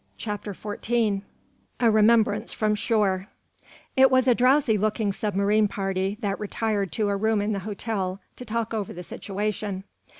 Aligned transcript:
CHAPTER 0.17 0.53
XIV 0.53 1.21
A 1.79 1.91
REMEMBRANCE 1.91 2.53
FROM 2.53 2.73
SHORE 2.73 3.27
It 3.95 4.09
was 4.09 4.27
a 4.27 4.33
drowsy 4.33 4.75
looking 4.75 5.11
submarine 5.11 5.67
party 5.67 6.17
that 6.21 6.39
retired 6.39 6.91
to 6.93 7.09
a 7.09 7.15
room 7.15 7.39
in 7.39 7.53
the 7.53 7.59
hotel 7.59 8.19
to 8.37 8.43
talk 8.43 8.73
over 8.73 8.93
the 8.93 9.03
situation. 9.03 9.83